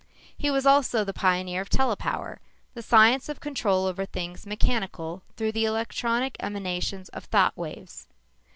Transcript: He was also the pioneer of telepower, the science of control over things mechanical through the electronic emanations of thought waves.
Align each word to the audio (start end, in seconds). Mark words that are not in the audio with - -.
He 0.35 0.49
was 0.49 0.65
also 0.65 1.03
the 1.03 1.13
pioneer 1.13 1.61
of 1.61 1.69
telepower, 1.69 2.39
the 2.73 2.81
science 2.81 3.29
of 3.29 3.39
control 3.39 3.85
over 3.85 4.03
things 4.03 4.47
mechanical 4.47 5.21
through 5.37 5.51
the 5.51 5.65
electronic 5.65 6.37
emanations 6.39 7.09
of 7.09 7.25
thought 7.25 7.55
waves. 7.55 8.07